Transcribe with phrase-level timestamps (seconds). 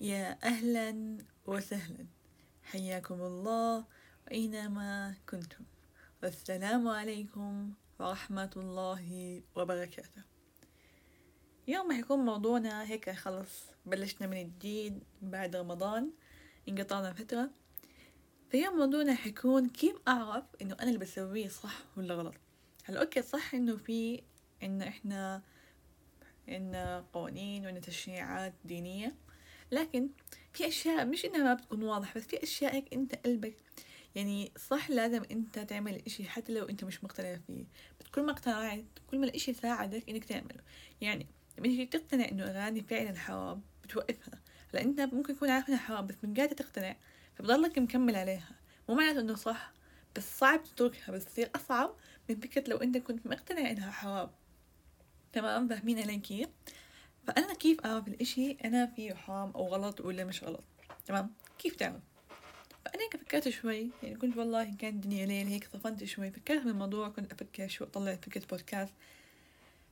[0.00, 2.06] يا أهلا وسهلا.
[2.62, 3.84] حياكم الله
[4.30, 5.64] أينما كنتم.
[6.22, 10.22] والسلام عليكم ورحمة الله وبركاته.
[11.68, 13.64] اليوم حيكون موضوعنا هيك خلص.
[13.86, 16.10] بلشنا من جديد بعد رمضان
[16.68, 17.50] انقطعنا فترة.
[18.50, 22.34] فاليوم موضوعنا حيكون كيف أعرف إنه أنا اللي بسويه صح ولا غلط؟
[22.84, 24.22] هلا أوكي صح إنه في
[24.62, 25.42] إن إحنا
[26.48, 26.74] إن
[27.12, 29.25] قوانين وإن تشريعات دينية.
[29.70, 30.08] لكن
[30.52, 33.56] في أشياء مش إنها ما بتكون واضحة بس في أشياء هيك أنت قلبك
[34.14, 37.64] يعني صح لازم أنت تعمل الإشي حتى لو أنت مش مقتنع فيه.
[38.14, 40.60] كل ما اقتنعت كل ما الإشي ساعدك إنك تعمله.
[41.00, 41.26] يعني
[41.58, 44.40] لما تيجي تقتنع إنه أغاني فعلا حرام بتوقفها.
[44.72, 46.96] هلأ أنت ممكن تكون عارف إنها حرام بس من قاعدة تقتنع
[47.34, 48.50] فبضلك مكمل عليها.
[48.88, 49.72] مو معناته إنه صح
[50.16, 51.94] بس صعب تتركها بس تصير أصعب
[52.28, 54.30] من فكرة لو أنت كنت مقتنع إنها حرام
[55.32, 56.48] تمام؟ فاهمين علي كيف؟
[57.26, 60.64] فأنا كيف أعرف الإشي أنا فيه حرام أو غلط ولا مش غلط.
[61.06, 62.02] تمام؟ كيف تعرف
[62.84, 67.08] فأنا هيك فكرت شوي يعني كنت والله كانت الدنيا ليل هيك صفنت شوي فكرت بالموضوع
[67.08, 68.94] كنت أفكر شو أطلع فكرة بودكاست.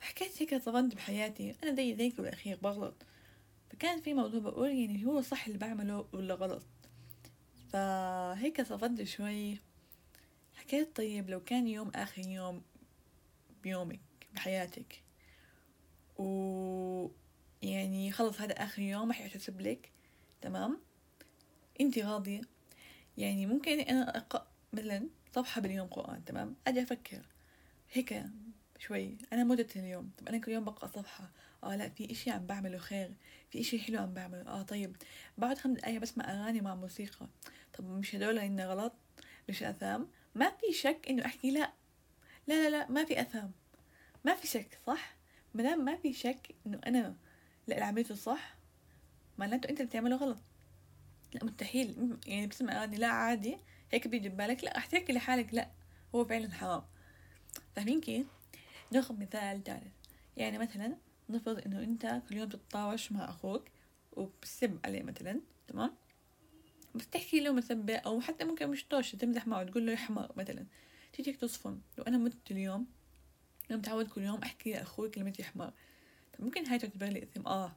[0.00, 2.94] فحكيت هيك صفنت بحياتي أنا زي ذيك بالأخير بغلط.
[3.70, 6.62] فكان في موضوع بقول يعني هو صح اللي بعمله ولا غلط.
[7.72, 9.60] فهيك صفنت شوي.
[10.54, 12.62] حكيت طيب لو كان يوم آخر يوم
[13.62, 14.00] بيومك
[14.34, 15.02] بحياتك
[16.18, 17.08] و
[17.62, 19.92] يعني خلص هذا آخر يوم راح يحتسب لك.
[20.40, 20.80] تمام؟
[21.80, 22.40] أنت راضية؟
[23.16, 27.22] يعني ممكن أنا أقرأ مثلا صفحة باليوم قرآن تمام؟ أجي أفكر.
[27.92, 28.24] هيك
[28.78, 29.16] شوي.
[29.32, 30.10] أنا مدة اليوم.
[30.18, 31.30] طب أنا كل يوم بقرأ صفحة.
[31.64, 33.14] آه لا في إشي عم بعمله خير.
[33.50, 34.48] في إشي حلو عم بعمله.
[34.48, 34.96] آه طيب.
[35.38, 37.26] بعد خمس دقايق بسمع أغاني مع موسيقى.
[37.72, 38.92] طب مش هدول إنه غلط؟
[39.48, 41.72] مش أثام ما في شك إنه أحكي لا.
[42.46, 43.52] لا لا لا ما في أثام
[44.24, 45.17] ما في شك صح؟
[45.58, 47.16] مادام ما في شك إنه أنا
[47.66, 48.56] لا اللي عملته صح؟
[49.38, 50.38] معناته أنت اللي بتعمله غلط.
[51.34, 52.16] لا مستحيل.
[52.26, 53.56] يعني بسمع اغاني لا عادي.
[53.90, 55.54] هيك بيجي ببالك لا أحتاج لحالك.
[55.54, 55.70] لا
[56.14, 56.82] هو فعلا حرام.
[57.76, 58.26] فاهمين كيف؟
[58.92, 59.92] ناخذ مثال ثالث.
[60.36, 60.96] يعني مثلا
[61.28, 63.64] نفرض إنه أنت كل يوم تتطاوش مع أخوك
[64.12, 65.94] وبتسب عليه مثلا تمام؟
[66.94, 70.32] بس تحكي له مسبة أو حتى ممكن مش طوش تمزح معه تقول له يا حمار
[70.36, 70.66] مثلا.
[71.12, 72.86] تيجي تصفن لو أنا مت اليوم
[73.70, 75.72] أنا متعود كل يوم أحكي لأخوي كلمة يا حمار
[76.38, 77.76] ممكن هاي تعتبر لي إثم؟ آه.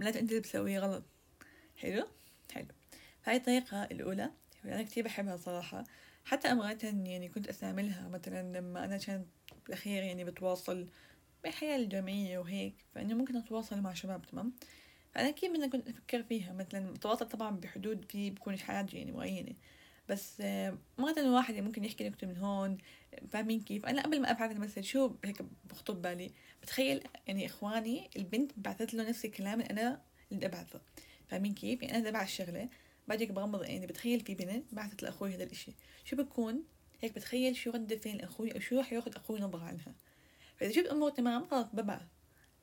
[0.00, 1.04] معناته أنت اللي بتسويه غلط.
[1.76, 2.06] حلو؟
[2.52, 2.66] حلو.
[3.22, 4.30] فهاي الطريقة الأولى
[4.64, 5.84] أنا كتير بحبها صراحة.
[6.24, 9.26] حتى أمرات يعني كنت أستعملها مثلا لما أنا كانت
[9.66, 10.88] بالأخير يعني بتواصل
[11.44, 14.52] بالحياة الجامعية وهيك فإنه ممكن أتواصل مع شباب تمام؟
[15.14, 16.52] فأنا كيف بدنا كنت أفكر فيها.
[16.52, 19.54] مثلا بتواصل طبعا بحدود في بكون حاجة يعني معينة.
[20.10, 20.42] بس
[20.98, 22.78] مرات الواحد ممكن يحكي نكتة من هون
[23.30, 26.30] فاهمين كيف؟ أنا قبل ما أبعث المسج شو هيك بخطر بالي؟
[26.62, 30.80] بتخيل يعني إخواني البنت بعثت له نفس الكلام اللي أنا اللي أبعثه.
[31.28, 32.68] فاهمين كيف؟ يعني أنا أبعث الشغلة
[33.08, 35.72] بعدك بغمض عيني بتخيل في بنت بعثت لأخوي هذا الإشي.
[36.04, 36.64] شو بكون؟
[37.00, 39.94] هيك بتخيل شو رد فعل أخوي أو شو راح ياخذ أخوي نظرة عنها.
[40.56, 42.06] فإذا شفت أمور تمام خلاص ببعث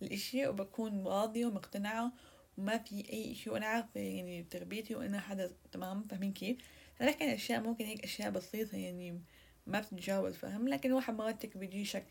[0.01, 2.11] الإشي وبكون راضية ومقتنعة
[2.57, 6.57] وما في أي شيء وأنا عارفة يعني تربيتي وأنا حدا تمام فاهمين كيف؟
[7.01, 9.21] أنا عن أشياء ممكن هيك أشياء بسيطة يعني
[9.67, 12.05] ما بتتجاوز فاهم؟ لكن واحد مراتك بيجي شك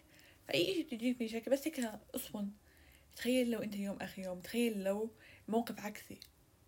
[0.48, 1.80] فأي إشي بتجيك فيه شك بس هيك
[2.14, 2.50] أصفن
[3.16, 5.10] تخيل لو أنت يوم آخر يوم تخيل لو
[5.48, 6.20] موقف عكسي.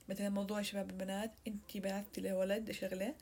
[0.08, 3.14] مثلا موضوع شباب البنات أنت بعثتي لولد شغلة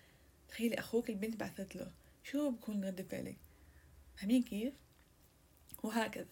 [0.48, 1.92] تخيلي أخوك البنت بعثت له
[2.24, 3.36] شو بكون رد فعلك؟
[4.16, 4.74] فاهمين كيف؟
[5.82, 6.26] وهكذا.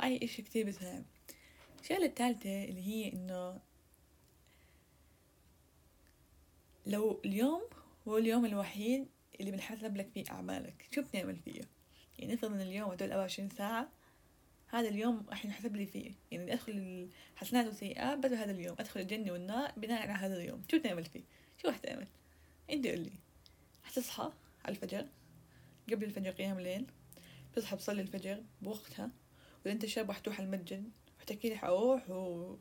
[0.00, 1.04] هاي إشي كتير بسهل
[1.80, 3.60] الشغلة الثالثة اللي هي إنه
[6.86, 7.62] لو اليوم
[8.08, 9.08] هو اليوم الوحيد
[9.40, 10.88] اللي بنحسب لك فيه أعمالك.
[10.90, 11.60] شو بتعمل فيه؟
[12.18, 13.88] يعني نفرض إن اليوم هدول 24 ساعة
[14.68, 16.12] هذا اليوم راح ينحسب لي فيه.
[16.30, 18.76] يعني أدخل الحسنات والسيئات بدل هذا اليوم.
[18.78, 20.62] أدخل الجنة والنار بناء على هذا اليوم.
[20.70, 21.22] شو تعمل فيه؟
[21.62, 22.06] شو راح تعمل؟
[22.70, 23.12] أنت قول لي.
[23.82, 24.32] حتصحى
[24.64, 25.06] على الفجر
[25.90, 26.86] قبل الفجر قيام الليل
[27.52, 29.10] بتصحى بصلي الفجر بوقتها
[29.60, 30.90] وإذا أنت شاب راح تروح المسجد
[31.20, 32.56] وتحكي لي حروح و...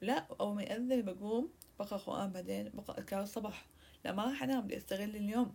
[0.00, 3.66] لا أول ما يأذن بقوم بقرأ قرآن بعدين بقرأ أذكار الصباح.
[4.04, 5.54] لا ما راح أنام بدي أستغل اليوم.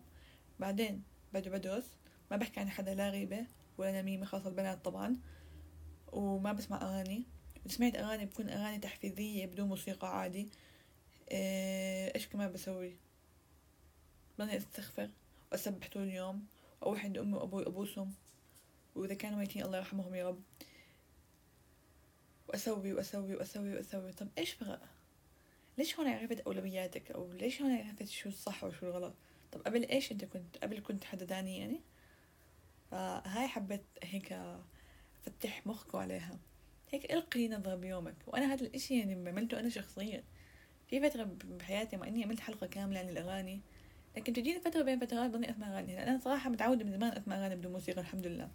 [0.59, 1.03] بعدين
[1.33, 1.85] بدي بدرس
[2.31, 3.45] ما بحكي عن حدا لا غيبة
[3.77, 5.17] ولا نميمة خاصة البنات طبعا.
[6.11, 7.23] وما بسمع أغاني.
[7.65, 10.49] إذا سمعت أغاني بكون أغاني تحفيزية بدون موسيقى عادي.
[11.31, 12.95] آه، إيش كمان بسوي؟
[14.37, 15.09] بضلني أستغفر
[15.51, 16.45] وأسبح طول اليوم.
[16.81, 18.13] وأروح عند أمي وأبوي أبوسهم
[18.95, 20.41] وإذا كانوا ميتين الله يرحمهم يا رب.
[22.47, 24.11] وأسوي وأسوي وأسوي وأسوي.
[24.11, 24.96] طب إيش فرق
[25.77, 29.13] ليش هون عرفت أولوياتك؟ أو ليش هون عرفت شو الصح وشو الغلط؟
[29.51, 31.81] طب قبل إيش أنت كنت قبل كنت حدا تاني يعني؟
[32.91, 34.39] فهاي حبيت هيك
[35.21, 36.39] فتح مخكوا عليها.
[36.91, 38.15] هيك إلقي نظرة بيومك.
[38.27, 40.23] وأنا هذا الإشي يعني عملته أنا شخصيا.
[40.87, 43.61] في فترة بحياتي مع إني عملت حلقة كاملة عن الأغاني.
[44.17, 45.95] لكن تجيني فترة بين فترات ضلني أسمع أغاني.
[45.95, 48.49] لأن أنا صراحة متعودة من زمان أسمع أغاني بدون موسيقى الحمد لله.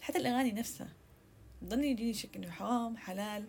[0.00, 0.88] حتى الأغاني نفسها.
[1.64, 3.44] ضلني يجيني شك إنه حرام حلال.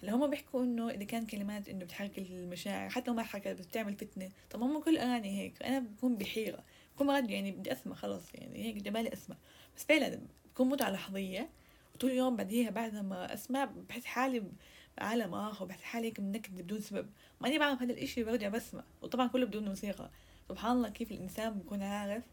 [0.00, 3.94] اللي هم بيحكوا إنه إذا كان كلمات إنه بتحرك المشاعر حتى لو ما حركت بتعمل
[3.94, 4.30] فتنة.
[4.50, 5.62] طب هم كل أغاني هيك.
[5.62, 6.64] أنا بكون بحيرة.
[6.94, 9.36] بكون مرات يعني بدي أسمع خلص يعني هيك جمالي أسمع.
[9.76, 10.20] بس فعلا
[10.52, 11.50] بكون متعة لحظية
[11.94, 14.42] وطول اليوم بعديها بعد ما أسمع بحس حالي
[14.98, 17.10] بعالم آخر بحس حالي هيك منكد بدون سبب.
[17.40, 18.84] ماني بعرف هذا الإشي برجع بسمع.
[19.02, 20.10] وطبعا كله بدون موسيقى.
[20.48, 22.24] سبحان الله كيف الإنسان بيكون عارف.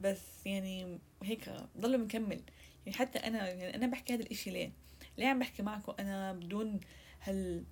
[0.00, 2.40] بس يعني هيك ضل مكمل.
[2.86, 4.72] يعني حتى أنا يعني أنا بحكي هذا الإشي ليه؟
[5.18, 6.80] ليه عم بحكي معكم؟ أنا بدون
[7.20, 7.64] هال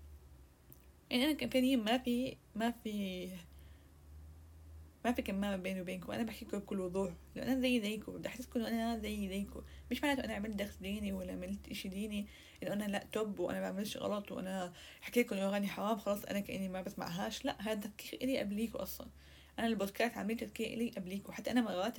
[1.10, 3.28] يعني أنا كفنية ما في ما في
[5.04, 6.12] ما في كمامة بيني وبينكم.
[6.12, 7.12] أنا بحكيكم بكل وضوح.
[7.34, 9.62] لأن أنا زي زيكم بدي أحسسكم إنه أنا زي زيكم.
[9.90, 12.26] مش معناته أنا عملت درس ديني ولا عملت إشي ديني
[12.62, 16.68] إنه أنا لا توب وأنا بعملش غلط وأنا حكيت لكم أغاني حرام خلاص أنا كأني
[16.68, 17.44] ما بسمعهاش.
[17.44, 19.08] لا هذا تفكير إلي قبليكوا أصلا.
[19.58, 21.96] أنا البودكاست عاملين تفكير إلي قبليكوا حتى أنا مرات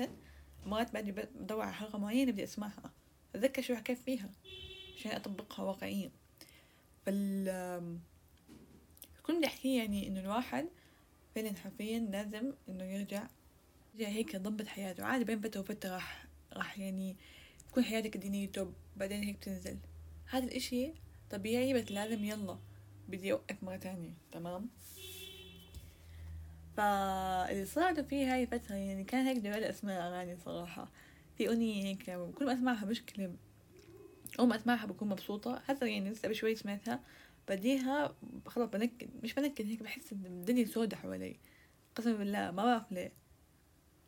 [0.65, 2.93] مرات بعدي بدور على حلقة معينة بدي أسمعها.
[3.35, 4.29] أتذكر شو حكيت فيها.
[4.99, 6.11] عشان أطبقها واقعيا.
[7.05, 7.99] فال
[9.23, 10.67] كنت بدي أحكي يعني إنه الواحد
[11.35, 13.27] فعلا حرفيا لازم إنه يرجع
[13.95, 15.03] يرجع هيك يضبط حياته.
[15.03, 17.15] عادي بين فترة وفترة راح راح يعني
[17.69, 19.77] تكون حياتك الدينية توب بعدين هيك تنزل
[20.25, 20.91] هذا الإشي
[21.31, 22.57] طبيعي بس لازم يلا
[23.09, 24.13] بدي أوقف مرة تانية.
[24.31, 24.69] تمام؟
[26.77, 30.87] فاللي صارت في هاي الفترة يعني كان هيك جوال أسماء أغاني صراحة.
[31.37, 32.03] في أغنية هيك
[32.35, 33.33] كل ما أسمعها مشكلة.
[34.39, 35.59] أول ما أسمعها بكون مبسوطة.
[35.59, 37.03] حتى يعني لسه بشوي سمعتها.
[37.47, 38.15] بعديها
[38.45, 41.39] خلاص بنكد مش بنكد هيك بحس إن الدنيا سودة حوالي.
[41.95, 43.13] قسما بالله ما بعرف ليه.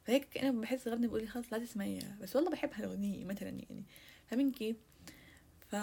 [0.05, 2.17] فهيك أنا بحس غني بقولي خلاص لا تسمعيها.
[2.21, 3.85] بس والله بحب هالأغنية مثلا يعني.
[4.27, 4.77] فاهمين كيف
[5.59, 5.75] ف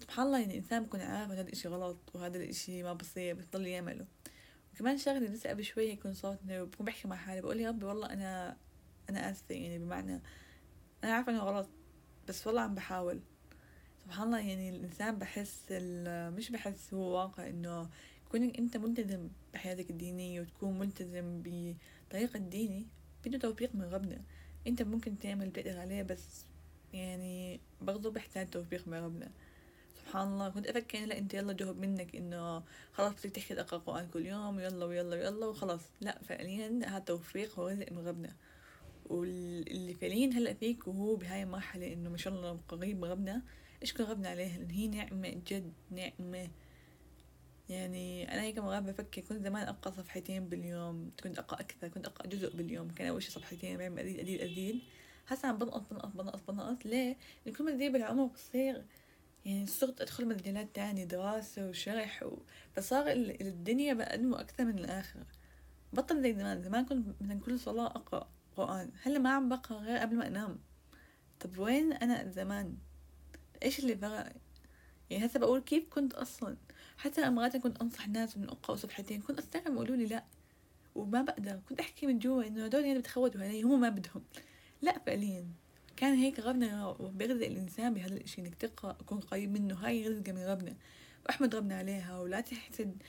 [0.00, 3.66] سبحان الله يعني الإنسان بيكون عارف هذا الإشي غلط وهذا الإشي ما بصير بس ضل
[3.66, 4.06] يعمله.
[4.74, 7.40] وكمان شغلة لسه قبل شوي يكون صوت بكون بحكي مع حالي.
[7.40, 8.56] بقول يا ربي والله أنا
[9.10, 10.22] أنا آسفة يعني بمعنى
[11.04, 11.68] أنا عارفة إنه غلط.
[12.28, 13.20] بس والله عم بحاول.
[14.04, 15.64] سبحان الله يعني الإنسان بحس
[16.36, 17.88] مش بحس هو واقع إنه
[18.30, 22.86] كونك أنت ملتزم بحياتك الدينية وتكون ملتزم بطريقة ديني
[23.24, 24.20] بده توفيق من ربنا
[24.66, 26.44] أنت ممكن تعمل بقدر عليه بس
[26.92, 29.30] يعني برضه بحتاج توفيق من ربنا.
[29.96, 32.62] سبحان الله كنت أفكر لا أنت يلا جهد منك إنه
[32.92, 35.80] خلاص بدك تحكي تقرأ قرآن كل يوم ويلا ويلا ويلا وخلاص.
[36.00, 38.32] لا فعليا هذا توفيق ورزق من ربنا.
[39.06, 43.42] واللي فعليا هلا فيك وهو بهاي المرحلة إنه ما شاء الله قريب ربنا.
[43.82, 46.48] اشكر ربنا عليها لأن هي نعمة جد نعمة.
[47.68, 52.26] يعني أنا هيك مرات بفكر كنت زمان أقرأ صفحتين باليوم كنت أقرأ أكثر كنت أقرأ
[52.26, 54.80] جزء باليوم كان أول شي صفحتين بعمل أزيد أزيد أزيد
[55.26, 56.86] هسا عم بنقص بنقص بنقص بنقص.
[56.86, 57.16] ليه؟
[57.46, 58.84] لأن كل ما تزيد بالعمر بصير
[59.44, 62.38] يعني صرت أدخل مجالات تانية دراسة وشرح و...
[62.76, 63.04] فصار
[63.40, 65.26] الدنيا بقدمه أكثر من الآخرة.
[65.92, 66.62] بطل زي زمان.
[66.62, 68.28] زمان كنت مثلا كل صلاة أقرأ.
[68.56, 70.58] قرآن هلا ما عم بقرأ غير قبل ما أنام؟
[71.40, 72.76] طب وين أنا زمان؟
[73.62, 74.32] إيش اللي فرق
[75.10, 76.56] يعني هسه بقول كيف كنت أصلا؟
[76.96, 80.24] حتى مرات كنت أنصح ناس من أقرأ صفحتين كنت أستغرب يقولوا لي لا
[80.94, 81.60] وما بقدر.
[81.68, 84.22] كنت أحكي من جوا إنه هدول يعني بتخوتوا علي هم ما بدهم.
[84.82, 85.46] لا فعليا.
[85.96, 89.74] كان هيك ربنا بيرزق الإنسان بهذا الإشي إنك تقرأ تكون قريب منه.
[89.74, 90.76] هاي رزقة من ربنا.
[91.26, 93.02] وأحمد ربنا عليها ولا تحسد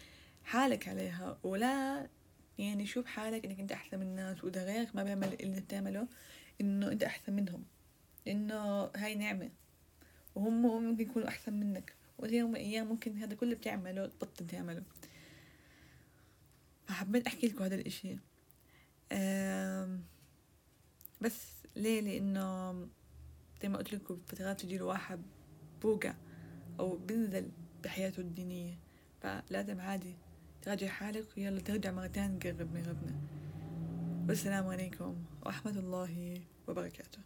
[0.44, 2.08] حالك عليها ولا
[2.58, 6.08] يعني شوف حالك إنك أنت أحسن من الناس وإذا غيرك ما بيعمل اللي بتعمله
[6.62, 7.64] إنه أنت أحسن منهم
[8.28, 9.50] إنه هاي نعمة
[10.36, 14.84] وهم ممكن يكونوا أحسن منك ويوم من الأيام ممكن هذا كله بتعمله تبطل تعمله.
[16.88, 18.18] فحبيت أحكي لكم هذا الإشي.
[21.22, 22.74] بس ليه؟ لأنه
[23.62, 25.22] زي ما قلت لكم فترات تجي الواحد
[25.82, 26.14] بوقع
[26.80, 27.52] أو بنزل
[27.84, 28.80] بحياته الدينية
[29.22, 30.16] فلازم عادي
[30.66, 33.22] تراجع حالك ويلا ترجع مرة تانية تقرب من ربنا
[34.28, 37.20] والسلام عليكم ورحمة الله وبركاته.